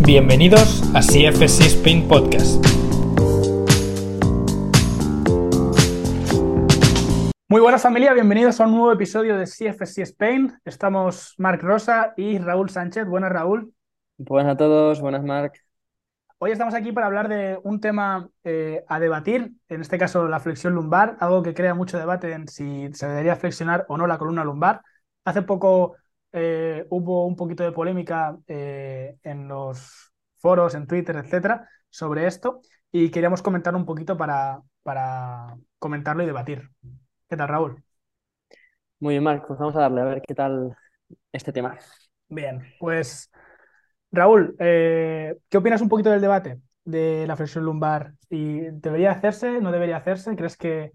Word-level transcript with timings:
Bienvenidos 0.00 0.82
a 0.94 1.00
CFC 1.00 1.66
Spain 1.66 2.06
Podcast. 2.06 2.64
Muy 7.48 7.60
buenas 7.60 7.82
familia, 7.82 8.12
bienvenidos 8.12 8.60
a 8.60 8.66
un 8.66 8.72
nuevo 8.72 8.92
episodio 8.92 9.38
de 9.38 9.44
CFC 9.44 10.02
Spain. 10.02 10.52
Estamos 10.64 11.34
Marc 11.38 11.62
Rosa 11.62 12.14
y 12.16 12.38
Raúl 12.38 12.68
Sánchez. 12.68 13.06
Buenas 13.06 13.32
Raúl. 13.32 13.72
Buenas 14.18 14.54
a 14.54 14.56
todos, 14.56 15.00
buenas 15.00 15.22
Marc. 15.22 15.64
Hoy 16.38 16.50
estamos 16.50 16.74
aquí 16.74 16.92
para 16.92 17.06
hablar 17.06 17.28
de 17.28 17.58
un 17.62 17.80
tema 17.80 18.28
eh, 18.42 18.84
a 18.88 19.00
debatir, 19.00 19.52
en 19.68 19.80
este 19.80 19.98
caso 19.98 20.28
la 20.28 20.40
flexión 20.40 20.74
lumbar, 20.74 21.16
algo 21.20 21.42
que 21.42 21.54
crea 21.54 21.74
mucho 21.74 21.96
debate 21.96 22.32
en 22.32 22.48
si 22.48 22.92
se 22.92 23.08
debería 23.08 23.36
flexionar 23.36 23.86
o 23.88 23.96
no 23.96 24.06
la 24.06 24.18
columna 24.18 24.44
lumbar. 24.44 24.82
Hace 25.24 25.42
poco 25.42 25.96
eh, 26.36 26.84
hubo 26.90 27.26
un 27.26 27.36
poquito 27.36 27.62
de 27.62 27.70
polémica 27.70 28.36
eh, 28.48 29.16
en 29.22 29.46
los 29.46 30.12
foros, 30.38 30.74
en 30.74 30.88
Twitter, 30.88 31.14
etcétera, 31.14 31.68
sobre 31.88 32.26
esto 32.26 32.60
y 32.90 33.08
queríamos 33.10 33.40
comentar 33.40 33.76
un 33.76 33.86
poquito 33.86 34.16
para, 34.16 34.60
para 34.82 35.56
comentarlo 35.78 36.24
y 36.24 36.26
debatir. 36.26 36.68
¿Qué 37.28 37.36
tal, 37.36 37.48
Raúl? 37.48 37.84
Muy 38.98 39.14
bien, 39.14 39.22
Marc, 39.22 39.46
pues 39.46 39.60
vamos 39.60 39.76
a 39.76 39.82
darle 39.82 40.00
a 40.00 40.04
ver 40.04 40.22
qué 40.26 40.34
tal 40.34 40.76
este 41.30 41.52
tema. 41.52 41.78
Bien, 42.28 42.64
pues 42.80 43.30
Raúl, 44.10 44.56
eh, 44.58 45.36
¿qué 45.48 45.58
opinas 45.58 45.82
un 45.82 45.88
poquito 45.88 46.10
del 46.10 46.20
debate 46.20 46.60
de 46.84 47.28
la 47.28 47.36
flexión 47.36 47.64
lumbar? 47.64 48.14
¿Y 48.28 48.58
¿Debería 48.72 49.12
hacerse? 49.12 49.60
¿No 49.60 49.70
debería 49.70 49.98
hacerse? 49.98 50.34
¿Crees 50.34 50.56
que 50.56 50.90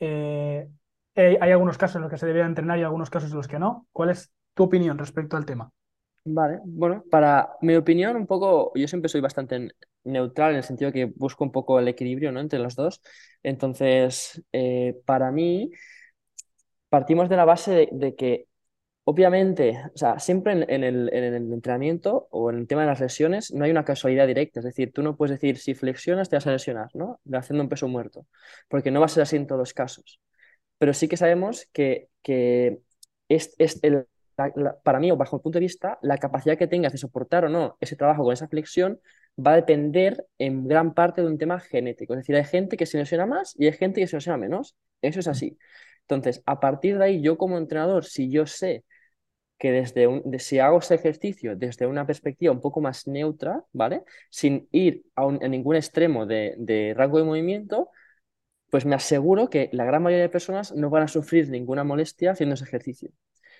hay 0.00 1.50
algunos 1.52 1.76
casos 1.76 1.96
en 1.96 2.02
los 2.02 2.10
que 2.10 2.16
se 2.16 2.24
debería 2.24 2.46
entrenar 2.46 2.78
y 2.78 2.84
algunos 2.84 3.10
casos 3.10 3.30
en 3.30 3.36
los 3.36 3.48
que 3.48 3.58
no? 3.58 3.86
¿Cuál 3.92 4.10
es 4.10 4.32
tu 4.58 4.64
opinión 4.64 4.98
respecto 4.98 5.36
al 5.36 5.46
tema. 5.46 5.70
Vale, 6.24 6.58
bueno, 6.64 7.04
para 7.08 7.50
mi 7.62 7.76
opinión, 7.76 8.16
un 8.16 8.26
poco, 8.26 8.72
yo 8.74 8.88
siempre 8.88 9.08
soy 9.08 9.20
bastante 9.20 9.68
neutral 10.02 10.50
en 10.50 10.56
el 10.56 10.64
sentido 10.64 10.90
que 10.90 11.04
busco 11.04 11.44
un 11.44 11.52
poco 11.52 11.78
el 11.78 11.86
equilibrio 11.86 12.32
¿no? 12.32 12.40
entre 12.40 12.58
los 12.58 12.74
dos. 12.74 13.00
Entonces, 13.44 14.42
eh, 14.52 15.00
para 15.06 15.30
mí, 15.30 15.70
partimos 16.88 17.28
de 17.28 17.36
la 17.36 17.44
base 17.44 17.88
de, 17.92 18.16
que, 18.16 18.48
obviamente, 19.04 19.80
o 19.94 19.96
sea, 19.96 20.18
siempre 20.18 20.52
en, 20.54 20.84
el, 20.84 21.08
en, 21.12 21.34
el, 21.34 21.52
entrenamiento 21.52 22.26
o 22.32 22.50
en 22.50 22.58
el 22.58 22.66
tema 22.66 22.80
de 22.82 22.88
las 22.88 23.00
lesiones 23.00 23.52
no 23.54 23.64
hay 23.64 23.70
una 23.70 23.84
casualidad 23.84 24.26
directa. 24.26 24.58
Es 24.58 24.66
decir, 24.66 24.92
tú 24.92 25.02
no 25.04 25.16
puedes 25.16 25.38
decir 25.40 25.58
si 25.58 25.74
flexionas 25.74 26.28
te 26.28 26.36
vas 26.36 26.48
a 26.48 26.52
lesionar, 26.52 26.90
¿no? 26.94 27.20
Haciendo 27.32 27.62
un 27.62 27.68
peso 27.68 27.86
muerto, 27.86 28.26
porque 28.68 28.90
no 28.90 28.98
va 28.98 29.06
a 29.06 29.08
ser 29.08 29.22
así 29.22 29.36
en 29.36 29.46
todos 29.46 29.60
los 29.60 29.72
casos. 29.72 30.20
Pero 30.78 30.92
sí 30.94 31.06
que 31.08 31.16
sabemos 31.16 31.68
que, 31.72 32.08
que 32.22 32.80
es, 33.28 33.54
es 33.58 33.78
el 33.82 34.06
para 34.82 35.00
mí, 35.00 35.10
o 35.10 35.16
bajo 35.16 35.36
el 35.36 35.42
punto 35.42 35.58
de 35.58 35.64
vista, 35.64 35.98
la 36.02 36.18
capacidad 36.18 36.56
que 36.56 36.66
tengas 36.66 36.92
de 36.92 36.98
soportar 36.98 37.44
o 37.44 37.48
no 37.48 37.76
ese 37.80 37.96
trabajo 37.96 38.22
con 38.22 38.32
esa 38.32 38.48
flexión 38.48 39.00
va 39.38 39.52
a 39.52 39.56
depender 39.56 40.26
en 40.38 40.66
gran 40.66 40.94
parte 40.94 41.22
de 41.22 41.28
un 41.28 41.38
tema 41.38 41.60
genético. 41.60 42.14
Es 42.14 42.20
decir, 42.20 42.36
hay 42.36 42.44
gente 42.44 42.76
que 42.76 42.86
se 42.86 42.98
lesiona 42.98 43.26
más 43.26 43.54
y 43.58 43.66
hay 43.66 43.72
gente 43.72 44.00
que 44.00 44.06
se 44.06 44.16
lesiona 44.16 44.36
menos. 44.38 44.76
Eso 45.02 45.20
es 45.20 45.28
así. 45.28 45.58
Entonces, 46.02 46.42
a 46.46 46.60
partir 46.60 46.98
de 46.98 47.04
ahí, 47.04 47.22
yo 47.22 47.36
como 47.38 47.58
entrenador, 47.58 48.04
si 48.04 48.30
yo 48.30 48.46
sé 48.46 48.84
que 49.58 49.72
desde 49.72 50.06
un, 50.06 50.22
si 50.38 50.58
hago 50.60 50.78
ese 50.78 50.94
ejercicio 50.94 51.56
desde 51.56 51.86
una 51.86 52.06
perspectiva 52.06 52.52
un 52.52 52.60
poco 52.60 52.80
más 52.80 53.06
neutra, 53.08 53.64
¿vale? 53.72 54.04
Sin 54.30 54.68
ir 54.72 55.04
a, 55.16 55.26
ningún 55.48 55.76
extremo 55.76 56.26
de, 56.26 56.54
de 56.58 56.94
rango 56.96 57.18
de 57.18 57.24
movimiento, 57.24 57.90
pues 58.70 58.86
me 58.86 58.94
aseguro 58.94 59.50
que 59.50 59.70
la 59.72 59.84
gran 59.84 60.02
mayoría 60.02 60.24
de 60.24 60.28
personas 60.30 60.74
no 60.74 60.90
van 60.90 61.04
a 61.04 61.08
sufrir 61.08 61.48
ninguna 61.50 61.84
molestia 61.84 62.32
haciendo 62.32 62.54
ese 62.54 62.64
ejercicio. 62.64 63.10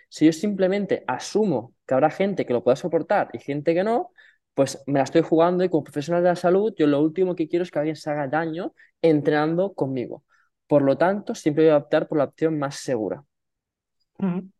Si 0.09 0.27
yo 0.27 0.33
simplemente 0.33 1.05
asumo 1.06 1.75
que 1.87 1.95
habrá 1.95 2.11
gente 2.11 2.47
que 2.47 2.53
lo 2.53 2.64
pueda 2.64 2.77
soportar 2.77 3.28
y 3.33 3.39
gente 3.39 3.75
que 3.75 3.84
no, 3.84 4.12
pues 4.55 4.83
me 4.87 4.98
la 4.98 5.05
estoy 5.05 5.23
jugando 5.23 5.62
y 5.62 5.69
como 5.69 5.84
profesional 5.84 6.23
de 6.23 6.31
la 6.31 6.37
salud, 6.37 6.75
yo 6.77 6.87
lo 6.87 7.00
último 7.00 7.37
que 7.37 7.48
quiero 7.48 7.62
es 7.62 7.70
que 7.70 7.78
alguien 7.78 7.97
se 7.97 8.11
haga 8.11 8.27
daño 8.27 8.75
entrenando 9.00 9.73
conmigo. 9.75 10.25
Por 10.67 10.83
lo 10.83 10.98
tanto, 10.98 11.34
siempre 11.34 11.65
voy 11.65 11.73
a 11.73 11.78
optar 11.78 12.09
por 12.09 12.19
la 12.19 12.25
opción 12.25 12.59
más 12.59 12.77
segura. 12.77 13.22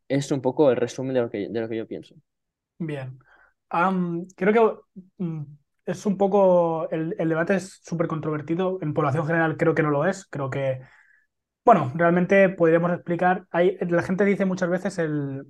Es 0.07 0.31
un 0.31 0.41
poco 0.41 0.71
el 0.71 0.77
resumen 0.77 1.15
de 1.15 1.21
lo 1.21 1.31
que, 1.31 1.49
de 1.51 1.61
lo 1.61 1.69
que 1.69 1.77
yo 1.77 1.87
pienso. 1.87 2.15
Bien. 2.79 3.19
creo 4.37 4.53
que 4.53 5.03
mm, 5.25 5.43
es 5.85 6.07
un 6.07 6.17
poco, 6.17 6.89
el, 6.91 7.15
el 7.19 7.29
debate 7.29 7.57
es 7.57 7.81
súper 7.83 8.07
controvertido. 8.07 8.79
En 8.81 8.95
población 8.95 9.27
general 9.27 9.57
creo 9.57 9.75
que 9.75 9.83
no 9.83 9.91
lo 9.91 10.07
es. 10.07 10.27
Creo 10.27 10.49
que 10.49 10.81
bueno, 11.69 11.93
realmente 11.95 12.49
podríamos 12.49 12.91
explicar, 12.93 13.47
hay, 13.51 13.77
la 13.81 14.03
gente 14.03 14.25
dice 14.25 14.47
muchas 14.47 14.71
veces 14.71 14.99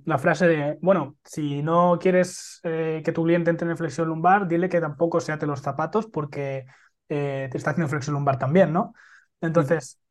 la 0.03 0.17
frase 0.17 0.49
de, 0.49 0.77
bueno, 0.81 1.15
si 1.23 1.63
no 1.63 1.97
quieres 1.97 2.59
eh, 2.63 3.01
que 3.05 3.13
tu 3.13 3.23
cliente 3.23 3.49
entre 3.51 3.69
en 3.69 3.77
flexión 3.77 4.09
lumbar, 4.09 4.45
dile 4.45 4.67
que 4.67 4.81
tampoco 4.81 5.21
se 5.21 5.31
ate 5.31 5.45
los 5.45 5.61
zapatos 5.61 6.07
porque 6.07 6.65
eh, 7.07 7.47
te 7.49 7.57
está 7.57 7.69
haciendo 7.71 7.87
flexión 7.87 8.15
lumbar 8.15 8.37
también, 8.37 8.73
¿no? 8.73 8.93
Entonces, 9.39 10.01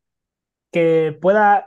que 0.73 1.15
pueda, 1.21 1.67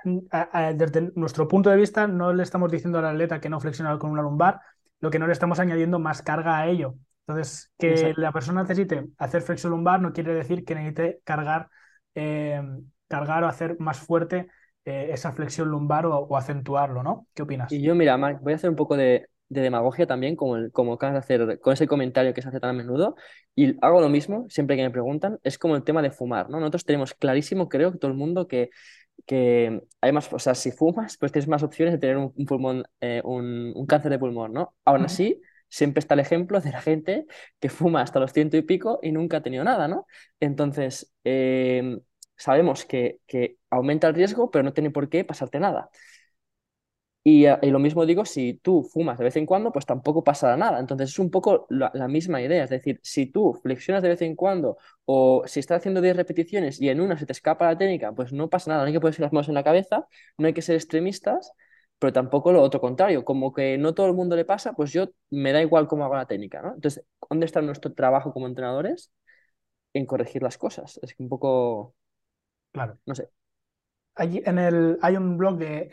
desde 0.73 1.11
nuestro 1.13 1.47
punto 1.47 1.69
de 1.69 1.77
vista, 1.77 2.07
no 2.07 2.33
le 2.33 2.41
estamos 2.41 2.71
diciendo 2.71 2.97
al 2.97 3.05
atleta 3.05 3.39
que 3.39 3.49
no 3.49 3.59
flexione 3.59 3.95
con 3.99 4.09
una 4.09 4.23
lumbar, 4.23 4.59
lo 5.01 5.11
que 5.11 5.19
no 5.19 5.27
le 5.27 5.33
estamos 5.33 5.59
añadiendo 5.59 5.99
más 5.99 6.23
carga 6.23 6.57
a 6.57 6.65
ello. 6.65 6.95
Entonces, 7.27 7.71
que 7.77 8.15
la 8.17 8.31
persona 8.31 8.63
necesite 8.63 9.05
hacer 9.19 9.43
flexión 9.43 9.71
lumbar 9.71 10.01
no 10.01 10.13
quiere 10.13 10.33
decir 10.33 10.65
que 10.65 10.73
necesite 10.73 11.21
cargar 11.25 11.69
eh, 12.15 12.59
cargar 13.11 13.43
o 13.43 13.47
hacer 13.47 13.77
más 13.79 13.99
fuerte 13.99 14.47
eh, 14.85 15.09
esa 15.11 15.33
flexión 15.33 15.69
lumbar 15.69 16.05
o, 16.07 16.35
acentuarlo, 16.37 17.03
¿no? 17.03 17.27
¿Qué 17.35 17.43
opinas? 17.43 17.71
Y 17.71 17.81
yo, 17.81 17.93
mira, 17.93 18.17
Mark, 18.17 18.39
voy 18.41 18.53
a 18.53 18.55
hacer 18.55 18.69
un 18.69 18.75
poco 18.75 18.97
de, 18.97 19.27
demagogia 19.49 20.07
también, 20.07 20.37
como, 20.37 20.55
el, 20.55 20.71
como 20.71 20.93
acabas 20.93 21.13
de 21.13 21.19
hacer 21.19 21.59
con 21.59 21.73
ese 21.73 21.85
comentario 21.85 22.33
que 22.33 22.41
se 22.41 22.47
hace 22.47 22.61
tan 22.61 22.69
a 22.69 22.73
menudo, 22.73 23.15
y 23.53 23.75
hago 23.85 23.99
lo 23.99 24.07
mismo 24.07 24.45
siempre 24.49 24.77
que 24.77 24.83
me 24.83 24.89
preguntan, 24.89 25.39
es 25.43 25.57
como 25.57 25.75
el 25.75 25.83
tema 25.83 26.01
de 26.01 26.09
fumar, 26.09 26.49
¿no? 26.49 26.59
Nosotros 26.59 26.85
tenemos 26.85 27.13
clarísimo, 27.13 27.67
creo 27.67 27.91
que 27.91 27.99
todo 27.99 28.09
el 28.09 28.17
mundo, 28.17 28.47
que, 28.47 28.69
que 29.25 29.83
hay 29.99 30.11
más, 30.13 30.31
o 30.31 30.39
sea, 30.39 30.55
si 30.55 30.71
fumas, 30.71 31.17
pues 31.17 31.31
tienes 31.31 31.49
más 31.49 31.63
opciones 31.63 31.93
de 31.93 31.99
tener 31.99 32.17
un, 32.17 32.31
pulmón, 32.47 32.85
eh, 33.01 33.21
un, 33.23 33.85
cáncer 33.87 34.09
de 34.09 34.19
pulmón, 34.19 34.53
¿no? 34.53 34.73
Aún 34.85 35.03
así, 35.03 35.41
siempre 35.69 35.99
está 35.99 36.15
el 36.15 36.21
ejemplo 36.21 36.59
de 36.59 36.71
la 36.71 36.81
gente 36.81 37.25
que 37.59 37.69
fuma 37.69 38.01
hasta 38.01 38.19
los 38.19 38.33
ciento 38.33 38.57
y 38.57 38.63
pico 38.63 38.99
y 39.03 39.11
nunca 39.11 39.37
ha 39.37 39.43
tenido 39.43 39.63
nada, 39.63 39.87
¿no? 39.87 40.07
Entonces, 40.39 41.13
eh, 41.23 41.99
sabemos 42.41 42.85
que, 42.85 43.19
aumenta 43.69 44.07
el 44.07 44.15
riesgo, 44.15 44.51
pero 44.51 44.63
no 44.63 44.73
tiene 44.73 44.91
por 44.91 45.09
qué 45.09 45.23
pasarte 45.23 45.59
nada. 45.59 45.89
Y, 47.23 47.45
lo 47.69 47.77
mismo 47.77 48.05
digo, 48.07 48.25
si 48.25 48.55
tú 48.55 48.81
fumas 48.83 49.19
de 49.19 49.25
vez 49.25 49.35
en 49.35 49.45
cuando, 49.45 49.71
pues 49.71 49.85
tampoco 49.85 50.23
pasará 50.23 50.57
nada. 50.57 50.79
Entonces 50.79 51.11
es 51.11 51.19
un 51.19 51.29
poco 51.29 51.67
la, 51.69 51.91
misma 52.07 52.41
idea. 52.41 52.63
Es 52.63 52.71
decir, 52.71 52.99
si 53.03 53.27
tú 53.27 53.53
flexionas 53.61 54.01
de 54.01 54.09
vez 54.09 54.21
en 54.23 54.35
cuando 54.35 54.77
o 55.05 55.43
si 55.45 55.59
estás 55.59 55.77
haciendo 55.79 56.01
10 56.01 56.15
repeticiones 56.15 56.81
y 56.81 56.89
en 56.89 56.99
una 56.99 57.17
se 57.19 57.27
te 57.27 57.33
escapa 57.33 57.67
la 57.67 57.77
técnica, 57.77 58.11
pues 58.13 58.33
no 58.33 58.49
pasa 58.49 58.71
nada. 58.71 58.81
No 58.81 58.87
hay 58.87 58.93
que 58.93 58.99
ponerse 58.99 59.21
las 59.21 59.33
manos 59.33 59.49
en 59.49 59.53
la 59.55 59.63
cabeza, 59.63 60.07
no 60.37 60.47
hay 60.47 60.53
que 60.53 60.63
ser 60.63 60.75
extremistas, 60.75 61.51
pero 61.99 62.11
tampoco 62.11 62.51
lo 62.51 62.61
otro 62.63 62.81
contrario. 62.81 63.23
Como 63.23 63.53
que 63.53 63.77
no 63.77 63.93
todo 63.93 64.07
el 64.07 64.13
mundo 64.13 64.35
le 64.35 64.45
pasa, 64.45 64.73
pues 64.73 64.91
yo 64.91 65.09
me 65.29 65.51
da 65.51 65.61
igual 65.61 65.87
cómo 65.87 66.05
hago 66.05 66.15
la 66.15 66.25
técnica. 66.25 66.61
¿no? 66.63 66.73
Entonces, 66.73 67.05
¿dónde 67.29 67.45
está 67.45 67.61
nuestro 67.61 67.93
trabajo 67.93 68.33
como 68.33 68.47
entrenadores? 68.47 69.11
En 69.93 70.05
corregir 70.05 70.41
las 70.43 70.57
cosas. 70.57 70.99
Es 71.03 71.15
un 71.19 71.29
poco 71.29 71.95
Claro. 72.71 72.97
No 73.05 73.15
sé. 73.15 73.29
Allí 74.15 74.41
en 74.45 74.59
el, 74.59 74.99
hay 75.01 75.15
un 75.15 75.37
blog 75.37 75.57
de, 75.57 75.89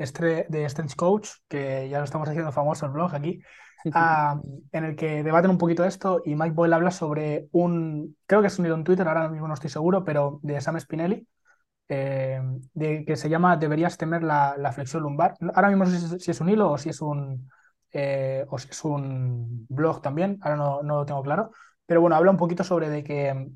de 0.48 0.68
Strength 0.68 0.96
Coach, 0.96 1.28
que 1.48 1.88
ya 1.88 1.98
lo 1.98 2.04
estamos 2.04 2.28
haciendo 2.28 2.52
famoso 2.52 2.86
el 2.86 2.92
blog 2.92 3.14
aquí, 3.14 3.40
en 3.84 4.84
el 4.84 4.96
que 4.96 5.22
debaten 5.22 5.50
un 5.50 5.58
poquito 5.58 5.84
esto 5.84 6.20
y 6.24 6.34
Mike 6.34 6.54
Boyle 6.54 6.74
habla 6.74 6.90
sobre 6.90 7.48
un, 7.52 8.16
creo 8.26 8.40
que 8.40 8.48
es 8.48 8.58
un 8.58 8.66
en 8.66 8.84
Twitter, 8.84 9.06
ahora 9.06 9.28
mismo 9.28 9.46
no 9.46 9.54
estoy 9.54 9.70
seguro, 9.70 10.04
pero 10.04 10.40
de 10.42 10.60
Sam 10.60 10.80
Spinelli, 10.80 11.26
eh, 11.88 12.40
de, 12.74 13.04
que 13.04 13.16
se 13.16 13.28
llama 13.28 13.56
Deberías 13.56 13.96
temer 13.96 14.22
la, 14.22 14.56
la, 14.58 14.72
flexión 14.72 15.02
lumbar. 15.02 15.34
Ahora 15.54 15.68
mismo 15.68 15.84
no 15.84 15.90
sé 15.90 16.18
si 16.18 16.30
es 16.30 16.40
un 16.40 16.48
hilo 16.50 16.70
o 16.72 16.78
si 16.78 16.90
es 16.90 17.00
un, 17.00 17.48
eh, 17.92 18.44
o 18.48 18.58
si 18.58 18.68
es 18.68 18.84
un 18.84 19.66
blog 19.68 20.02
también, 20.02 20.38
ahora 20.42 20.56
no, 20.56 20.82
no, 20.82 20.96
lo 20.98 21.06
tengo 21.06 21.22
claro, 21.22 21.50
pero 21.86 22.00
bueno, 22.00 22.16
habla 22.16 22.30
un 22.30 22.36
poquito 22.36 22.64
sobre 22.64 22.88
de 22.90 23.04
que 23.04 23.48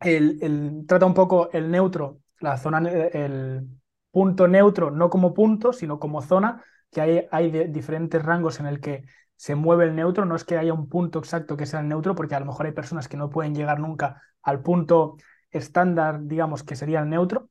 el, 0.00 0.38
el, 0.42 0.84
trata 0.86 1.06
un 1.06 1.14
poco 1.14 1.50
el 1.52 1.70
neutro 1.70 2.20
la 2.40 2.56
zona, 2.56 2.78
el 2.88 3.66
punto 4.10 4.48
neutro, 4.48 4.90
no 4.90 5.10
como 5.10 5.34
punto, 5.34 5.72
sino 5.72 5.98
como 5.98 6.22
zona, 6.22 6.62
que 6.90 7.00
hay, 7.00 7.26
hay 7.30 7.68
diferentes 7.68 8.22
rangos 8.22 8.60
en 8.60 8.66
el 8.66 8.80
que 8.80 9.04
se 9.36 9.54
mueve 9.54 9.84
el 9.84 9.94
neutro, 9.94 10.24
no 10.24 10.34
es 10.36 10.44
que 10.44 10.56
haya 10.58 10.72
un 10.72 10.88
punto 10.88 11.18
exacto 11.20 11.56
que 11.56 11.66
sea 11.66 11.80
el 11.80 11.88
neutro, 11.88 12.14
porque 12.14 12.34
a 12.34 12.40
lo 12.40 12.46
mejor 12.46 12.66
hay 12.66 12.72
personas 12.72 13.08
que 13.08 13.16
no 13.16 13.30
pueden 13.30 13.54
llegar 13.54 13.78
nunca 13.78 14.22
al 14.42 14.62
punto 14.62 15.16
estándar, 15.50 16.20
digamos, 16.22 16.64
que 16.64 16.76
sería 16.76 17.00
el 17.00 17.08
neutro. 17.08 17.48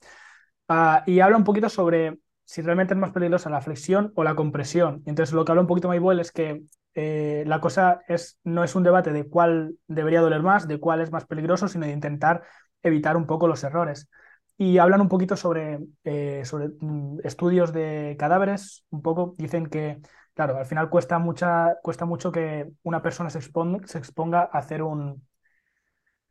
Ah, 0.67 1.03
y 1.05 1.19
habla 1.21 1.37
un 1.37 1.43
poquito 1.43 1.69
sobre 1.69 2.19
si 2.43 2.61
realmente 2.61 2.93
es 2.93 2.99
más 2.99 3.11
peligrosa 3.11 3.49
la 3.49 3.61
flexión 3.61 4.11
o 4.15 4.23
la 4.23 4.35
compresión. 4.35 5.03
Entonces, 5.05 5.33
lo 5.33 5.45
que 5.45 5.51
habla 5.51 5.61
un 5.61 5.67
poquito 5.67 5.87
Maybuel 5.87 6.19
es 6.19 6.31
que 6.31 6.63
eh, 6.93 7.43
la 7.47 7.61
cosa 7.61 8.01
es, 8.07 8.39
no 8.43 8.63
es 8.63 8.75
un 8.75 8.83
debate 8.83 9.11
de 9.11 9.27
cuál 9.29 9.77
debería 9.87 10.21
doler 10.21 10.41
más, 10.41 10.67
de 10.67 10.79
cuál 10.79 11.01
es 11.01 11.11
más 11.11 11.25
peligroso, 11.25 11.67
sino 11.67 11.85
de 11.85 11.91
intentar 11.93 12.43
evitar 12.83 13.17
un 13.17 13.27
poco 13.27 13.47
los 13.47 13.63
errores 13.63 14.09
y 14.57 14.77
hablan 14.79 15.01
un 15.01 15.09
poquito 15.09 15.35
sobre, 15.35 15.79
eh, 16.03 16.43
sobre 16.45 16.69
mm, 16.79 17.19
estudios 17.23 17.73
de 17.73 18.15
cadáveres, 18.19 18.85
un 18.89 19.01
poco 19.01 19.35
dicen 19.37 19.67
que 19.67 20.01
claro, 20.37 20.57
al 20.57 20.65
final 20.67 20.89
cuesta, 20.89 21.17
mucha, 21.19 21.77
cuesta 21.81 22.05
mucho 22.05 22.31
que 22.31 22.69
una 22.83 23.01
persona 23.01 23.29
se 23.31 23.39
exponga, 23.39 23.87
se 23.87 23.97
exponga 23.97 24.41
a 24.41 24.59
hacer 24.59 24.83
un, 24.83 25.23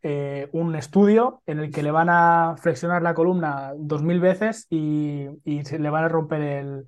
eh, 0.03 0.49
un 0.53 0.77
estudio 0.77 1.43
en 1.47 1.59
el 1.59 1.73
que 1.73 1.83
le 1.83 1.91
van 1.91 2.09
a 2.09 2.55
flexionar 2.59 3.03
la 3.03 3.15
columna 3.15 3.73
dos 3.77 4.03
mil 4.03 4.21
veces 4.21 4.69
y, 4.71 5.29
se 5.65 5.81
le 5.81 5.91
van 5.91 6.05
a 6.05 6.09
romper 6.09 6.41
el, 6.41 6.85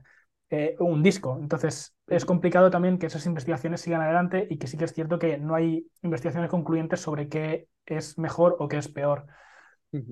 eh, 0.50 0.76
un 0.79 1.02
disco. 1.02 1.37
Entonces, 1.41 1.96
es 2.06 2.25
complicado 2.25 2.70
también 2.70 2.99
que 2.99 3.06
esas 3.06 3.26
investigaciones 3.26 3.81
sigan 3.81 4.00
adelante 4.00 4.46
y 4.49 4.58
que 4.58 4.69
sí 4.69 4.76
que 4.79 4.84
es 4.84 4.93
cierto 4.93 5.19
que 5.19 5.38
no 5.38 5.56
hay 5.56 5.88
investigaciones 6.02 6.50
concluyentes 6.50 7.00
sobre 7.00 7.29
qué 7.29 7.67
es 7.84 8.17
mejor 8.17 8.55
o 8.61 8.69
qué 8.69 8.76
es 8.79 8.87
peor. 8.87 9.26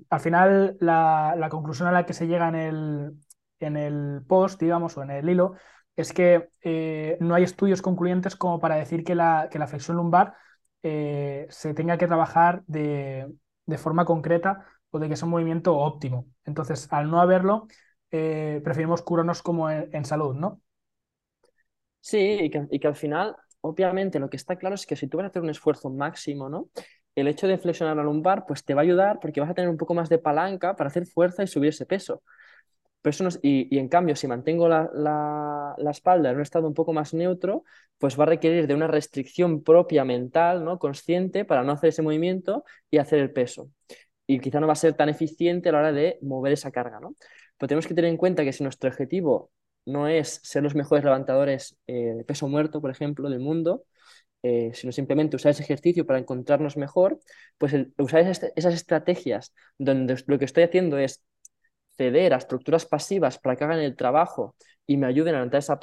Al 0.08 0.20
final, 0.20 0.76
la, 0.80 1.48
conclusión 1.50 1.88
a 1.88 1.92
la 1.92 2.06
que 2.06 2.14
se 2.14 2.26
llega 2.26 2.48
en 2.48 2.54
el, 2.54 3.12
en 3.60 3.76
el 3.76 4.22
post, 4.26 4.60
digamos, 4.60 4.96
o 4.96 5.02
en 5.02 5.10
el 5.10 5.28
hilo, 5.28 5.54
es 5.96 6.12
que 6.12 6.48
eh, 6.62 7.16
no 7.20 7.34
hay 7.34 7.42
estudios 7.42 7.82
concluyentes 7.82 8.36
como 8.36 8.58
para 8.60 8.76
decir 8.76 9.04
que 9.04 9.14
la, 9.14 9.48
que 9.50 9.58
la 9.58 9.66
flexión 9.66 9.96
lumbar 9.96 10.34
eh, 10.82 11.46
se 11.50 11.74
tenga 11.74 11.98
que 11.98 12.06
trabajar 12.06 12.62
de, 12.66 13.26
forma 13.76 14.04
concreta 14.04 14.64
o 14.90 14.98
de 14.98 15.08
que 15.08 15.14
es 15.14 15.22
un 15.22 15.30
movimiento 15.30 15.76
óptimo. 15.76 16.26
Entonces, 16.44 16.86
al 16.92 17.10
no 17.10 17.20
haberlo, 17.20 17.66
eh, 18.10 18.60
preferimos 18.62 19.02
curarnos 19.02 19.42
como 19.42 19.68
en, 19.68 20.04
salud, 20.04 20.36
¿no? 20.36 20.60
Sí, 22.00 22.50
y 22.70 22.78
que, 22.78 22.86
al 22.86 22.94
final, 22.94 23.34
obviamente, 23.62 24.20
lo 24.20 24.30
que 24.30 24.36
está 24.36 24.56
claro 24.56 24.76
es 24.76 24.86
que 24.86 24.94
si 24.94 25.08
tú 25.08 25.16
vas 25.16 25.24
a 25.24 25.28
hacer 25.28 25.42
un 25.42 25.50
esfuerzo 25.50 25.90
máximo, 25.90 26.48
¿no? 26.48 26.68
El 27.16 27.26
hecho 27.26 27.48
de 27.48 27.58
flexionar 27.58 27.96
la 27.96 28.04
lumbar, 28.04 28.46
pues 28.46 28.64
te 28.64 28.74
va 28.74 28.82
a 28.82 28.84
ayudar 28.84 29.18
porque 29.20 29.40
vas 29.40 29.50
a 29.50 29.54
tener 29.54 29.68
un 29.68 29.76
poco 29.76 29.94
más 29.94 30.08
de 30.08 30.18
palanca 30.18 30.76
para 30.76 30.88
hacer 30.88 31.06
fuerza 31.06 31.42
y 31.42 31.48
subir 31.48 31.70
ese 31.70 31.86
peso 31.86 32.22
y, 33.42 33.78
en 33.78 33.88
cambio, 33.88 34.16
si 34.16 34.26
mantengo 34.26 34.68
la, 34.68 35.74
espalda 35.90 36.30
en 36.30 36.36
un 36.36 36.42
estado 36.42 36.66
un 36.66 36.74
poco 36.74 36.92
más 36.92 37.14
neutro, 37.14 37.64
pues 37.98 38.18
va 38.18 38.24
a 38.24 38.26
requerir 38.26 38.66
de 38.66 38.74
una 38.74 38.88
restricción 38.88 39.62
propia 39.62 40.04
mental, 40.04 40.64
¿no? 40.64 40.78
consciente, 40.78 41.44
para 41.44 41.62
no 41.62 41.72
hacer 41.72 41.90
ese 41.90 42.02
movimiento 42.02 42.64
y 42.90 42.98
hacer 42.98 43.20
el 43.20 43.32
peso. 43.32 43.70
Y 44.26 44.40
quizá 44.40 44.58
no 44.60 44.66
va 44.66 44.72
a 44.72 44.76
ser 44.76 44.94
tan 44.94 45.08
eficiente 45.08 45.68
a 45.68 45.72
la 45.72 45.78
hora 45.78 45.92
de 45.92 46.18
mover 46.22 46.52
esa 46.52 46.72
carga. 46.72 46.98
¿no? 47.00 47.14
Pero 47.56 47.68
tenemos 47.68 47.86
que 47.86 47.94
tener 47.94 48.10
en 48.10 48.16
cuenta 48.16 48.44
que 48.44 48.52
si 48.52 48.64
nuestro 48.64 48.90
objetivo 48.90 49.50
no 49.84 50.08
es 50.08 50.40
ser 50.42 50.64
los 50.64 50.74
mejores 50.74 51.04
levantadores 51.04 51.78
eh, 51.86 52.14
de 52.16 52.24
peso 52.24 52.48
muerto, 52.48 52.80
por 52.80 52.90
ejemplo, 52.90 53.30
del 53.30 53.38
mundo, 53.38 53.84
eh, 54.42 54.70
sino 54.74 54.92
simplemente 54.92 55.36
usar 55.36 55.50
ese 55.50 55.62
ejercicio 55.62 56.06
para 56.06 56.18
encontrarnos 56.18 56.76
mejor, 56.76 57.20
pues 57.58 57.74
usar 57.98 58.20
esas 58.20 58.74
estrategias 58.74 59.54
donde 59.78 60.22
lo 60.26 60.38
que 60.38 60.44
estoy 60.44 60.64
haciendo 60.64 60.98
es 60.98 61.24
ceder 61.96 62.34
a 62.34 62.36
estructuras 62.36 62.86
pasivas 62.86 63.38
para 63.38 63.56
que 63.56 63.64
hagan 63.64 63.80
el 63.80 63.96
trabajo 63.96 64.54
y 64.86 64.96
me 64.96 65.06
ayuden 65.06 65.34
a 65.34 65.38
levantar 65.38 65.58
esa, 65.58 65.78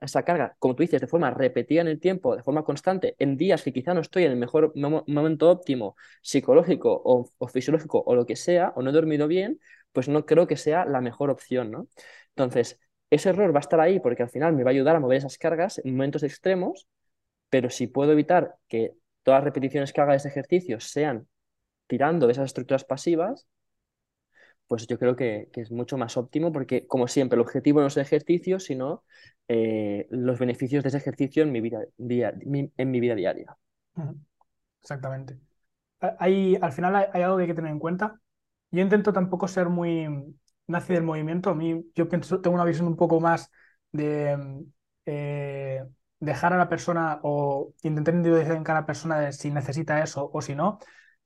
esa 0.00 0.22
carga, 0.22 0.56
como 0.58 0.74
tú 0.74 0.82
dices, 0.82 1.00
de 1.00 1.06
forma 1.06 1.30
repetida 1.30 1.82
en 1.82 1.88
el 1.88 2.00
tiempo, 2.00 2.36
de 2.36 2.42
forma 2.42 2.64
constante, 2.64 3.16
en 3.18 3.36
días 3.36 3.62
que 3.62 3.72
quizá 3.72 3.94
no 3.94 4.00
estoy 4.00 4.24
en 4.24 4.32
el 4.32 4.38
mejor 4.38 4.72
momento 4.74 5.50
óptimo 5.50 5.96
psicológico 6.22 7.00
o, 7.04 7.48
fisiológico 7.48 8.02
o 8.06 8.14
lo 8.14 8.26
que 8.26 8.36
sea, 8.36 8.72
o 8.76 8.82
no 8.82 8.90
he 8.90 8.92
dormido 8.92 9.28
bien, 9.28 9.60
pues 9.92 10.08
no 10.08 10.24
creo 10.24 10.46
que 10.46 10.56
sea 10.56 10.84
la 10.86 11.00
mejor 11.00 11.30
opción, 11.30 11.70
¿no? 11.70 11.88
Entonces, 12.30 12.78
ese 13.10 13.30
error 13.30 13.52
va 13.54 13.58
a 13.58 13.60
estar 13.60 13.80
ahí 13.80 14.00
porque 14.00 14.22
al 14.22 14.30
final 14.30 14.54
me 14.54 14.62
va 14.64 14.70
a 14.70 14.72
ayudar 14.72 14.96
a 14.96 15.00
mover 15.00 15.18
esas 15.18 15.36
cargas 15.36 15.78
en 15.84 15.92
momentos 15.92 16.22
extremos, 16.22 16.86
pero 17.50 17.68
si 17.68 17.86
puedo 17.88 18.12
evitar 18.12 18.56
que 18.68 18.94
todas 19.22 19.40
las 19.40 19.44
repeticiones 19.44 19.92
que 19.92 20.00
haga 20.00 20.14
ese 20.14 20.28
ejercicio 20.28 20.80
sean 20.80 21.28
tirando 21.86 22.26
de 22.26 22.32
esas 22.32 22.46
estructuras 22.46 22.84
pasivas, 22.84 23.48
pues 24.68 24.86
yo 24.86 24.98
creo 24.98 25.16
que, 25.16 25.48
es 25.52 25.72
mucho 25.72 25.98
más 25.98 26.16
óptimo 26.16 26.52
porque, 26.52 26.86
como 26.86 27.08
siempre, 27.08 27.34
el 27.34 27.40
objetivo 27.40 27.80
no 27.80 27.88
es 27.88 27.96
el 27.96 28.04
ejercicio, 28.04 28.60
sino 28.60 29.02
eh, 29.48 30.06
los 30.10 30.38
beneficios 30.38 30.84
de 30.84 30.88
ese 30.88 30.98
ejercicio 30.98 31.42
en 31.42 31.50
mi 31.50 31.60
vida, 31.60 31.80
en 31.98 32.90
mi 32.90 33.00
vida 33.00 33.16
diaria. 33.16 33.56
Exactamente. 34.80 35.40
Hay, 36.20 36.56
al 36.60 36.72
final 36.72 36.94
hay, 36.94 37.22
algo 37.22 37.36
que 37.36 37.42
hay 37.42 37.48
que 37.48 37.54
tener 37.54 37.72
en 37.72 37.80
cuenta. 37.80 38.20
Yo 38.70 38.80
intento 38.80 39.12
tampoco 39.12 39.48
ser 39.48 39.68
muy 39.68 40.08
nazi 40.68 40.94
del 40.94 41.02
movimiento. 41.02 41.50
A 41.50 41.54
mí, 41.54 41.84
yo 41.96 42.08
pienso, 42.08 42.40
tengo 42.40 42.54
una 42.54 42.64
visión 42.64 42.86
un 42.86 42.96
poco 42.96 43.20
más 43.20 43.50
de 43.90 44.64
eh, 45.04 45.84
dejar 46.20 46.52
a 46.52 46.58
la 46.58 46.68
persona 46.68 47.18
o 47.22 47.72
intentar 47.82 48.14
individualizar 48.14 48.56
en 48.56 48.64
cada 48.64 48.86
persona 48.86 49.32
si 49.32 49.50
necesita 49.50 50.02
eso 50.02 50.30
o 50.32 50.42
si 50.42 50.54
no. 50.54 50.78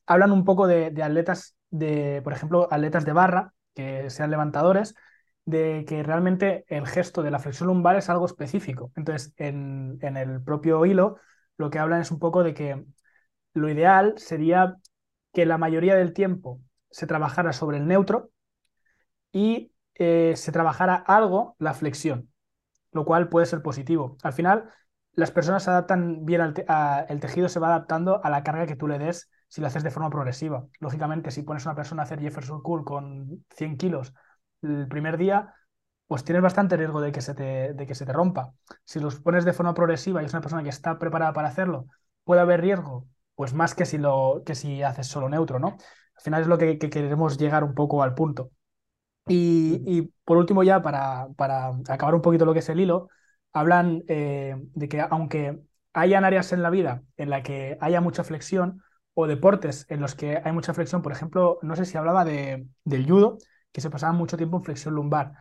Hablan 0.06 0.32
un 0.32 0.44
poco 0.44 0.66
de, 0.66 0.86
atletas 1.02 1.56
de, 1.70 2.20
por 2.22 2.32
ejemplo, 2.32 2.68
atletas 2.70 3.04
de 3.04 3.12
barra, 3.12 3.54
que 3.74 4.08
sean 4.10 4.30
levantadores, 4.30 4.94
de 5.44 5.84
que 5.86 6.02
realmente 6.02 6.64
el 6.68 6.86
gesto 6.86 7.22
de 7.22 7.30
la 7.30 7.38
flexión 7.38 7.68
lumbar 7.68 7.96
es 7.96 8.08
algo 8.08 8.26
específico. 8.26 8.92
Entonces, 8.96 9.34
en, 9.36 9.98
el 10.00 10.42
propio 10.42 10.86
hilo, 10.86 11.16
lo 11.58 11.70
que 11.70 11.78
hablan 11.78 12.00
es 12.00 12.10
un 12.10 12.18
poco 12.18 12.44
de 12.44 12.54
que 12.54 12.84
lo 13.54 13.68
ideal 13.68 14.14
sería 14.16 14.76
que 15.32 15.46
la 15.46 15.58
mayoría 15.58 15.96
del 15.96 16.12
tiempo 16.12 16.60
se 16.90 17.06
trabajara 17.06 17.52
sobre 17.52 17.78
el 17.78 17.86
neutro 17.86 18.30
y 19.32 19.72
eh, 19.96 20.34
se 20.36 20.52
trabajara 20.52 20.94
algo 20.94 21.56
la 21.58 21.74
flexión, 21.74 22.30
lo 22.92 23.04
cual 23.04 23.28
puede 23.28 23.46
ser 23.46 23.62
positivo. 23.62 24.16
Al 24.22 24.32
final, 24.32 24.70
las 25.16 25.30
personas 25.30 25.62
se 25.62 25.70
adaptan 25.70 26.24
bien 26.24 26.40
al 26.40 27.06
el 27.08 27.20
tejido 27.20 27.48
se 27.48 27.60
va 27.60 27.68
adaptando 27.68 28.24
a 28.24 28.30
la 28.30 28.42
carga 28.42 28.66
que 28.66 28.76
tú 28.76 28.88
le 28.88 28.98
des 28.98 29.30
si 29.48 29.60
lo 29.60 29.68
haces 29.68 29.84
de 29.84 29.90
forma 29.90 30.10
progresiva. 30.10 30.66
Lógicamente, 30.80 31.30
si 31.30 31.42
pones 31.42 31.66
a 31.66 31.70
una 31.70 31.76
persona 31.76 32.02
a 32.02 32.04
hacer 32.04 32.20
Jefferson 32.20 32.62
Cool 32.62 32.84
con 32.84 33.44
100 33.50 33.76
kilos 33.76 34.14
el 34.62 34.88
primer 34.88 35.16
día, 35.16 35.54
pues 36.06 36.24
tienes 36.24 36.42
bastante 36.42 36.76
riesgo 36.76 37.00
de 37.00 37.12
que 37.12 37.20
se 37.20 37.34
te, 37.34 37.72
de 37.72 37.86
que 37.86 37.94
se 37.94 38.06
te 38.06 38.12
rompa. 38.12 38.52
Si 38.84 39.00
los 39.00 39.20
pones 39.20 39.44
de 39.44 39.52
forma 39.52 39.74
progresiva 39.74 40.22
y 40.22 40.26
es 40.26 40.32
una 40.32 40.40
persona 40.40 40.62
que 40.62 40.68
está 40.70 40.98
preparada 40.98 41.32
para 41.32 41.48
hacerlo, 41.48 41.86
puede 42.24 42.40
haber 42.40 42.60
riesgo, 42.60 43.06
pues 43.34 43.54
más 43.54 43.74
que 43.74 43.86
si, 43.86 43.98
lo, 43.98 44.42
que 44.44 44.54
si 44.54 44.82
haces 44.82 45.06
solo 45.06 45.28
neutro, 45.28 45.58
¿no? 45.58 45.76
Al 46.16 46.22
final 46.22 46.42
es 46.42 46.46
lo 46.48 46.58
que, 46.58 46.78
queremos 46.78 47.38
llegar 47.38 47.64
un 47.64 47.74
poco 47.74 48.02
al 48.02 48.14
punto. 48.14 48.50
Y, 49.26 50.02
por 50.24 50.36
último, 50.36 50.62
ya 50.62 50.82
para, 50.82 51.28
para, 51.36 51.68
acabar 51.88 52.14
un 52.14 52.20
poquito 52.22 52.44
lo 52.44 52.52
que 52.52 52.58
es 52.58 52.68
el 52.68 52.80
hilo, 52.80 53.08
hablan 53.54 54.04
eh, 54.08 54.56
de 54.74 54.88
que 54.88 55.00
aunque 55.00 55.60
hayan 55.94 56.24
áreas 56.24 56.52
en 56.52 56.62
la 56.62 56.70
vida 56.70 57.02
en 57.16 57.30
la 57.30 57.42
que 57.42 57.78
haya 57.80 58.02
mucha 58.02 58.24
flexión, 58.24 58.82
o 59.14 59.26
deportes 59.26 59.86
en 59.88 60.00
los 60.00 60.14
que 60.14 60.40
hay 60.44 60.52
mucha 60.52 60.74
flexión, 60.74 61.00
por 61.02 61.12
ejemplo, 61.12 61.58
no 61.62 61.76
sé 61.76 61.84
si 61.84 61.96
hablaba 61.96 62.24
de, 62.24 62.66
del 62.84 63.08
judo, 63.08 63.38
que 63.72 63.80
se 63.80 63.90
pasaba 63.90 64.12
mucho 64.12 64.36
tiempo 64.36 64.56
en 64.56 64.64
flexión 64.64 64.94
lumbar. 64.94 65.32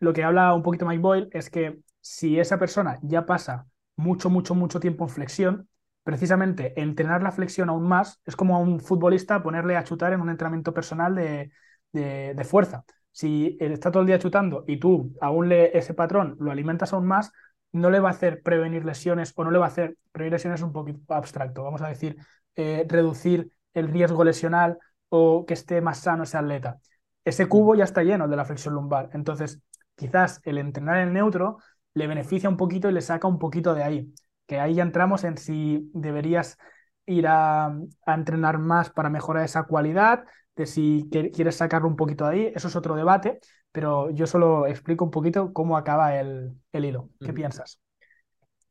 Lo 0.00 0.12
que 0.12 0.24
habla 0.24 0.54
un 0.54 0.62
poquito 0.62 0.86
Mike 0.86 1.00
Boyle 1.00 1.28
es 1.32 1.48
que 1.50 1.80
si 2.00 2.38
esa 2.38 2.58
persona 2.58 2.98
ya 3.02 3.26
pasa 3.26 3.66
mucho, 3.96 4.28
mucho, 4.28 4.54
mucho 4.54 4.80
tiempo 4.80 5.04
en 5.04 5.10
flexión, 5.10 5.68
precisamente 6.02 6.80
entrenar 6.80 7.22
la 7.22 7.32
flexión 7.32 7.68
aún 7.68 7.88
más 7.88 8.20
es 8.26 8.36
como 8.36 8.56
a 8.56 8.60
un 8.60 8.80
futbolista 8.80 9.42
ponerle 9.42 9.76
a 9.76 9.84
chutar 9.84 10.12
en 10.12 10.20
un 10.20 10.30
entrenamiento 10.30 10.74
personal 10.74 11.14
de, 11.14 11.50
de, 11.92 12.44
fuerza. 12.44 12.84
Si 13.10 13.56
está 13.60 13.90
todo 13.90 14.02
el 14.02 14.06
día 14.06 14.18
chutando 14.18 14.64
y 14.66 14.78
tú 14.78 15.14
aún 15.20 15.48
le, 15.48 15.76
ese 15.76 15.94
patrón 15.94 16.36
lo 16.38 16.52
alimentas 16.52 16.92
aún 16.92 17.06
más, 17.06 17.32
no 17.72 17.90
le 17.90 18.00
va 18.00 18.08
a 18.08 18.12
hacer 18.12 18.42
prevenir 18.42 18.84
lesiones 18.84 19.32
o 19.36 19.44
no 19.44 19.50
le 19.50 19.58
va 19.58 19.66
a 19.66 19.68
hacer 19.68 19.96
prevenir 20.12 20.32
lesiones 20.32 20.62
un 20.62 20.72
poquito 20.72 21.14
abstracto. 21.14 21.62
Vamos 21.62 21.82
a 21.82 21.88
decir, 21.88 22.16
eh, 22.54 22.86
reducir 22.88 23.50
el 23.74 23.88
riesgo 23.88 24.24
lesional 24.24 24.78
o 25.08 25.44
que 25.46 25.54
esté 25.54 25.80
más 25.80 26.00
sano 26.00 26.24
ese 26.24 26.38
atleta. 26.38 26.78
Ese 27.24 27.46
cubo 27.46 27.74
ya 27.74 27.84
está 27.84 28.02
lleno 28.02 28.28
de 28.28 28.36
la 28.36 28.44
flexión 28.44 28.74
lumbar. 28.74 29.10
Entonces, 29.12 29.60
quizás 29.94 30.40
el 30.44 30.58
entrenar 30.58 30.98
en 30.98 31.12
neutro 31.12 31.58
le 31.94 32.06
beneficia 32.06 32.48
un 32.48 32.56
poquito 32.56 32.88
y 32.88 32.92
le 32.92 33.00
saca 33.00 33.26
un 33.26 33.38
poquito 33.38 33.74
de 33.74 33.82
ahí. 33.82 34.14
Que 34.46 34.60
ahí 34.60 34.74
ya 34.74 34.82
entramos 34.82 35.24
en 35.24 35.36
si 35.36 35.90
deberías 35.92 36.58
ir 37.06 37.26
a, 37.26 37.74
entrenar 38.06 38.58
más 38.58 38.90
para 38.90 39.10
mejorar 39.10 39.44
esa 39.44 39.64
cualidad, 39.64 40.24
de 40.54 40.66
si 40.66 41.08
quieres 41.10 41.56
sacarlo 41.56 41.88
un 41.88 41.96
poquito 41.96 42.26
de 42.26 42.30
ahí. 42.30 42.52
Eso 42.54 42.68
es 42.68 42.76
otro 42.76 42.94
debate, 42.96 43.40
pero 43.76 44.08
yo 44.08 44.26
solo 44.26 44.66
explico 44.66 45.04
un 45.04 45.10
poquito 45.10 45.52
cómo 45.52 45.76
acaba 45.76 46.18
el, 46.18 46.54
hilo. 46.72 47.10
¿Qué 47.20 47.34
piensas? 47.34 47.78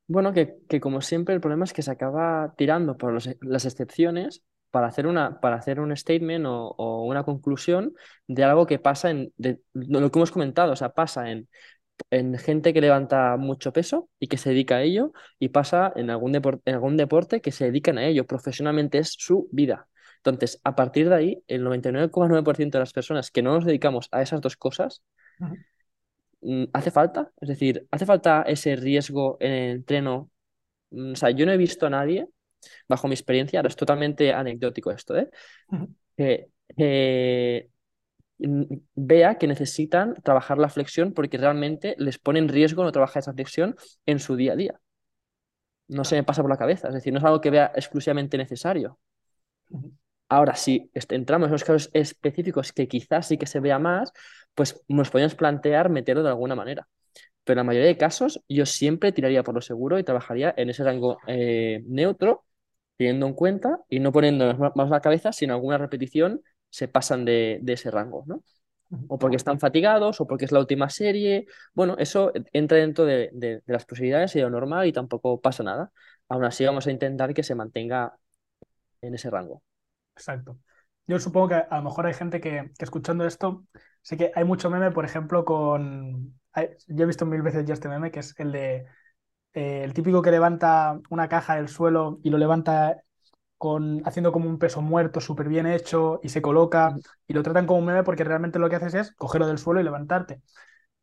Bueno, 0.07 0.33
que, 0.33 0.57
como 0.81 0.99
siempre 1.01 1.35
el 1.35 1.41
problema 1.41 1.63
es 1.63 1.73
que 1.73 1.83
se 1.83 1.91
acaba 1.91 2.55
tirando 2.57 2.97
por 2.97 3.13
las 3.13 3.65
excepciones 3.65 4.41
para 4.71 4.87
hacer, 4.87 5.05
una, 5.05 5.39
para 5.41 5.57
hacer 5.57 5.79
un 5.79 5.95
statement 5.95 6.47
o, 6.47 7.05
una 7.05 7.23
conclusión 7.23 7.93
de 8.27 8.45
algo 8.45 8.65
que 8.65 8.79
pasa 8.79 9.11
en 9.11 9.31
de, 9.37 9.61
lo 9.73 10.09
que 10.09 10.17
hemos 10.17 10.31
comentado, 10.31 10.73
o 10.73 10.75
sea, 10.75 10.89
pasa 10.89 11.29
en, 11.29 11.49
en 12.09 12.35
gente 12.39 12.73
que 12.73 12.81
levanta 12.81 13.37
mucho 13.37 13.71
peso 13.73 14.09
y 14.19 14.25
que 14.25 14.37
se 14.37 14.49
dedica 14.49 14.77
a 14.77 14.81
ello 14.81 15.13
y 15.37 15.49
pasa 15.49 15.93
en 15.95 16.09
algún, 16.09 16.31
deporte, 16.31 16.63
en 16.65 16.73
algún 16.73 16.97
deporte 16.97 17.41
que 17.41 17.51
se 17.51 17.65
dedican 17.65 17.99
a 17.99 18.07
ello, 18.07 18.25
profesionalmente 18.25 18.97
es 18.97 19.13
su 19.15 19.49
vida. 19.51 19.87
Entonces, 20.25 20.59
a 20.63 20.75
partir 20.75 21.09
de 21.09 21.15
ahí, 21.15 21.43
el 21.47 21.63
99,9% 21.63 22.77
de 22.77 22.79
las 22.79 22.93
personas 22.93 23.31
que 23.31 23.41
no 23.41 23.53
nos 23.53 23.65
dedicamos 23.65 24.09
a 24.11 24.21
esas 24.21 24.41
dos 24.41 24.57
cosas, 24.57 25.03
Mm, 26.45 26.65
¿hace 26.73 26.91
falta? 26.91 27.31
Es 27.41 27.49
decir, 27.49 27.87
¿hace 27.91 28.05
falta 28.05 28.43
ese 28.43 28.75
riesgo 28.75 29.37
en 29.39 29.51
el 29.51 29.71
entreno? 29.77 30.29
Mm, 30.91 31.13
o 31.13 31.15
sea, 31.15 31.31
yo 31.31 31.45
no 31.45 31.51
he 31.51 31.57
visto 31.57 31.87
a 31.87 31.89
nadie, 31.89 32.27
bajo 32.87 33.07
mi 33.07 33.15
experiencia, 33.15 33.59
ahora 33.59 33.69
es 33.69 33.75
totalmente 33.75 34.33
anecdótico 34.33 34.91
esto, 34.91 35.17
¿eh? 35.17 35.29
que, 36.17 37.69
vea 38.95 39.37
que 39.37 39.47
necesitan 39.47 40.13
trabajar 40.23 40.57
la 40.57 40.69
flexión 40.69 41.13
porque 41.13 41.37
realmente 41.37 41.95
les 41.97 42.19
pone 42.19 42.39
en 42.39 42.49
riesgo 42.49 42.83
no 42.83 42.91
trabajar 42.91 43.21
esa 43.21 43.33
flexión 43.33 43.75
en 44.05 44.19
su 44.19 44.35
día 44.35 44.53
a 44.53 44.55
día. 44.55 44.79
No 45.87 46.03
se 46.03 46.15
me 46.15 46.23
pasa 46.23 46.41
por 46.41 46.51
la 46.51 46.57
cabeza, 46.57 46.89
es 46.89 46.93
decir, 46.93 47.13
no 47.13 47.19
es 47.19 47.25
algo 47.25 47.41
que 47.41 47.49
vea 47.51 47.71
exclusivamente 47.75 48.37
necesario. 48.37 48.99
Ahora, 50.29 50.55
si 50.55 50.89
entramos 51.09 51.47
en 51.47 51.51
los 51.53 51.63
casos 51.63 51.89
específicos 51.93 52.73
que 52.73 52.87
quizás 52.87 53.27
sí 53.27 53.37
que 53.37 53.45
se 53.45 53.59
vea 53.59 53.79
más, 53.79 54.11
pues 54.55 54.83
nos 54.87 55.11
podemos 55.11 55.35
plantear 55.35 55.89
meterlo 55.89 56.23
de 56.23 56.29
alguna 56.29 56.55
manera. 56.55 56.87
Pero 57.43 57.61
en 57.61 57.67
la 57.67 57.71
mayoría 57.71 57.87
de 57.87 57.97
casos, 57.97 58.41
yo 58.49 58.65
siempre 58.65 59.11
tiraría 59.11 59.43
por 59.43 59.55
lo 59.55 59.61
seguro 59.61 59.99
y 59.99 60.03
trabajaría 60.03 60.53
en 60.57 60.69
ese 60.69 60.83
rango 60.83 61.19
eh, 61.27 61.83
neutro, 61.87 62.45
teniendo 62.97 63.27
en 63.27 63.33
cuenta 63.33 63.79
y 63.89 63.99
no 63.99 64.11
poniendo 64.11 64.53
más 64.75 64.89
la 64.89 65.01
cabeza, 65.01 65.31
sino 65.31 65.53
alguna 65.53 65.77
repetición 65.77 66.41
se 66.69 66.87
pasan 66.87 67.25
de, 67.25 67.61
ese 67.67 67.91
rango, 67.91 68.23
¿no? 68.27 68.43
O 69.07 69.17
porque 69.19 69.37
están 69.37 69.59
fatigados, 69.59 70.21
o 70.21 70.27
porque 70.27 70.45
es 70.45 70.51
la 70.51 70.59
última 70.59 70.89
serie. 70.89 71.47
Bueno, 71.73 71.95
eso 71.99 72.31
entra 72.53 72.77
dentro 72.79 73.05
de, 73.05 73.61
las 73.65 73.85
posibilidades 73.85 74.35
y 74.35 74.41
lo 74.41 74.49
normal 74.49 74.87
y 74.87 74.93
tampoco 74.93 75.41
pasa 75.41 75.63
nada. 75.63 75.91
Aún 76.29 76.45
así, 76.45 76.65
vamos 76.65 76.87
a 76.87 76.91
intentar 76.91 77.33
que 77.33 77.43
se 77.43 77.55
mantenga 77.55 78.17
en 79.01 79.15
ese 79.15 79.29
rango. 79.29 79.63
Exacto. 80.15 80.59
Yo 81.07 81.19
supongo 81.19 81.49
que 81.49 81.55
a 81.55 81.77
lo 81.77 81.83
mejor 81.83 82.05
hay 82.07 82.13
gente 82.13 82.41
que, 82.41 82.71
escuchando 82.79 83.25
esto, 83.25 83.65
sé 84.01 84.17
que 84.17 84.31
hay 84.35 84.43
mucho 84.43 84.69
meme, 84.69 84.91
por 84.91 85.05
ejemplo, 85.05 85.45
con... 85.45 86.39
yo 86.87 87.03
he 87.03 87.05
visto 87.05 87.25
mil 87.25 87.41
veces 87.41 87.65
ya 87.65 87.73
este 87.73 87.89
meme, 87.89 88.11
que 88.11 88.19
es 88.21 88.33
el 88.39 88.51
de 88.51 88.85
eh, 89.53 89.83
el 89.83 89.93
típico 89.93 90.21
que 90.21 90.31
levanta 90.31 90.99
una 91.09 91.29
caja 91.29 91.55
del 91.57 91.69
suelo 91.69 92.19
y 92.23 92.29
lo 92.31 92.37
levanta 92.39 93.01
con, 93.57 94.01
haciendo 94.07 94.31
como 94.33 94.49
un 94.49 94.59
peso 94.59 94.81
muerto 94.81 95.21
súper 95.21 95.49
bien 95.49 95.67
hecho 95.67 96.19
y 96.23 96.29
se 96.29 96.41
coloca 96.43 96.95
y 97.27 97.33
lo 97.33 97.43
tratan 97.43 97.67
como 97.67 97.79
un 97.79 97.85
meme 97.87 98.03
porque 98.03 98.23
realmente 98.25 98.59
lo 98.59 98.69
que 98.69 98.77
haces 98.77 98.95
es 98.95 99.11
cogerlo 99.15 99.47
del 99.47 99.59
suelo 99.59 99.81
y 99.81 99.83
levantarte. 99.85 100.41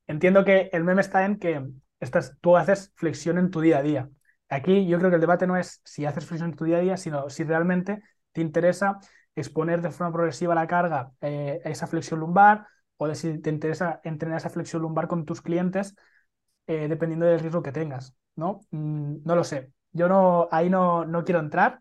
Entiendo 0.06 0.44
que 0.44 0.68
el 0.72 0.84
meme 0.84 1.00
está 1.00 1.24
en 1.24 1.38
que 1.38 1.64
estás, 2.00 2.36
tú 2.40 2.56
haces 2.56 2.92
flexión 2.96 3.38
en 3.38 3.50
tu 3.50 3.60
día 3.60 3.78
a 3.78 3.82
día. 3.82 4.10
Aquí 4.48 4.86
yo 4.86 4.98
creo 4.98 5.10
que 5.10 5.14
el 5.16 5.20
debate 5.20 5.46
no 5.46 5.56
es 5.56 5.80
si 5.84 6.04
haces 6.04 6.26
flexión 6.26 6.50
en 6.50 6.56
tu 6.56 6.64
día 6.64 6.78
a 6.78 6.80
día, 6.80 6.96
sino 6.96 7.30
si 7.30 7.44
realmente 7.44 8.02
te 8.32 8.40
interesa 8.40 8.98
exponer 9.34 9.80
de 9.82 9.90
forma 9.90 10.12
progresiva 10.12 10.54
la 10.54 10.66
carga 10.66 11.12
eh, 11.20 11.60
a 11.64 11.68
esa 11.68 11.86
flexión 11.86 12.20
lumbar 12.20 12.66
o 12.96 13.08
de 13.08 13.14
si 13.14 13.38
te 13.38 13.50
interesa 13.50 14.00
entrenar 14.04 14.38
esa 14.38 14.50
flexión 14.50 14.82
lumbar 14.82 15.08
con 15.08 15.24
tus 15.24 15.42
clientes 15.42 15.94
eh, 16.66 16.88
dependiendo 16.88 17.26
del 17.26 17.40
riesgo 17.40 17.62
que 17.62 17.72
tengas, 17.72 18.14
¿no? 18.36 18.60
Mm, 18.70 19.24
no 19.24 19.36
lo 19.36 19.44
sé. 19.44 19.72
Yo 19.92 20.08
no, 20.08 20.48
ahí 20.50 20.70
no, 20.70 21.04
no 21.04 21.24
quiero 21.24 21.40
entrar. 21.40 21.80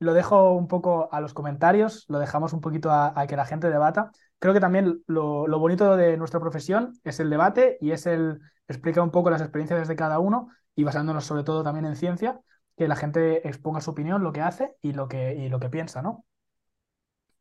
Lo 0.00 0.14
dejo 0.14 0.52
un 0.52 0.68
poco 0.68 1.08
a 1.12 1.20
los 1.20 1.34
comentarios, 1.34 2.04
lo 2.08 2.18
dejamos 2.18 2.52
un 2.52 2.60
poquito 2.60 2.90
a, 2.92 3.14
que 3.28 3.36
la 3.36 3.46
gente 3.46 3.68
debata. 3.70 4.10
Creo 4.38 4.54
que 4.54 4.60
también 4.60 5.02
lo, 5.06 5.46
lo, 5.48 5.58
bonito 5.58 5.96
de 5.96 6.16
nuestra 6.16 6.40
profesión 6.40 6.92
es 7.04 7.18
el 7.20 7.30
debate 7.30 7.78
y 7.80 7.90
es 7.92 8.06
el 8.06 8.40
explicar 8.68 9.02
un 9.02 9.10
poco 9.10 9.30
las 9.30 9.40
experiencias 9.40 9.88
de 9.88 9.96
cada 9.96 10.20
uno 10.20 10.50
y 10.76 10.84
basándonos 10.84 11.24
sobre 11.24 11.42
todo 11.42 11.64
también 11.64 11.86
en 11.86 11.96
ciencia 11.96 12.40
que 12.78 12.86
la 12.86 12.94
gente 12.94 13.46
exponga 13.48 13.80
su 13.80 13.90
opinión, 13.90 14.22
lo 14.22 14.32
que 14.32 14.40
hace 14.40 14.76
y 14.80 14.92
lo 14.92 15.08
que, 15.08 15.34
y 15.34 15.48
lo 15.48 15.58
que 15.58 15.68
piensa, 15.68 16.00
¿no? 16.00 16.24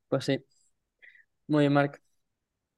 Pues 0.10 0.26
sí. 0.26 0.44
Muy 1.46 1.64
bien, 1.64 1.74
Marc. 1.74 2.02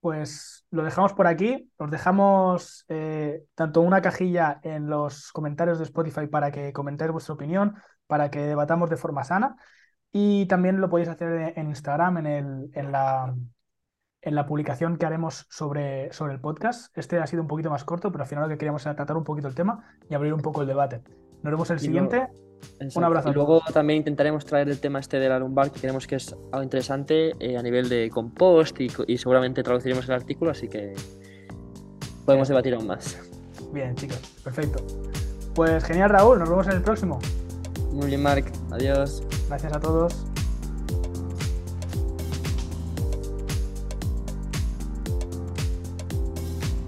Pues 0.01 0.65
lo 0.69 0.83
dejamos 0.83 1.13
por 1.13 1.25
aquí. 1.25 1.71
Os 1.77 1.89
dejamos 1.89 2.85
eh, 2.89 3.45
tanto 3.55 3.79
una 3.79 4.01
cajilla 4.01 4.59
en 4.61 4.89
los 4.89 5.31
comentarios 5.31 5.77
de 5.77 5.85
Spotify 5.85 6.27
para 6.27 6.51
que 6.51 6.73
comentéis 6.73 7.11
vuestra 7.11 7.33
opinión, 7.33 7.75
para 8.07 8.29
que 8.29 8.39
debatamos 8.39 8.89
de 8.89 8.97
forma 8.97 9.23
sana. 9.23 9.55
Y 10.11 10.45
también 10.47 10.81
lo 10.81 10.89
podéis 10.89 11.07
hacer 11.07 11.53
en 11.55 11.67
Instagram, 11.67 12.17
en, 12.17 12.25
el, 12.25 12.71
en, 12.73 12.91
la, 12.91 13.33
en 14.21 14.35
la 14.35 14.45
publicación 14.45 14.97
que 14.97 15.05
haremos 15.05 15.45
sobre, 15.49 16.11
sobre 16.11 16.33
el 16.33 16.41
podcast. 16.41 16.97
Este 16.97 17.19
ha 17.19 17.27
sido 17.27 17.41
un 17.41 17.47
poquito 17.47 17.69
más 17.69 17.85
corto, 17.85 18.11
pero 18.11 18.23
al 18.23 18.29
final 18.29 18.43
lo 18.43 18.49
que 18.49 18.57
queríamos 18.57 18.85
era 18.85 18.95
tratar 18.95 19.15
un 19.15 19.23
poquito 19.23 19.47
el 19.47 19.55
tema 19.55 19.97
y 20.09 20.13
abrir 20.13 20.33
un 20.33 20.41
poco 20.41 20.61
el 20.61 20.67
debate. 20.67 21.03
Nos 21.41 21.51
vemos 21.51 21.69
el 21.69 21.79
siguiente. 21.79 22.27
Un 22.95 23.03
abrazo. 23.03 23.29
Y 23.29 23.33
luego 23.33 23.61
también 23.73 23.97
intentaremos 23.97 24.45
traer 24.45 24.69
el 24.69 24.79
tema 24.79 24.99
este 24.99 25.19
de 25.19 25.27
la 25.29 25.39
lumbar, 25.39 25.71
que 25.71 25.79
creemos 25.79 26.07
que 26.07 26.15
es 26.15 26.33
algo 26.51 26.63
interesante 26.63 27.33
eh, 27.39 27.57
a 27.57 27.61
nivel 27.61 27.89
de 27.89 28.09
compost 28.09 28.79
y, 28.79 29.17
seguramente 29.17 29.63
traduciremos 29.63 30.07
el 30.07 30.15
artículo, 30.15 30.51
así 30.51 30.67
que 30.67 30.93
podemos 32.25 32.47
debatir 32.47 32.73
aún 32.75 32.87
más. 32.87 33.17
Bien, 33.73 33.95
chicos, 33.95 34.19
perfecto. 34.43 34.83
Pues 35.53 35.83
genial, 35.83 36.09
Raúl, 36.09 36.39
nos 36.39 36.49
vemos 36.49 36.67
en 36.67 36.73
el 36.73 36.81
próximo. 36.81 37.19
Muy 37.91 38.07
bien, 38.07 38.23
Marc. 38.23 38.51
Adiós. 38.71 39.23
Gracias 39.47 39.73
a 39.75 39.79
todos. 39.79 40.28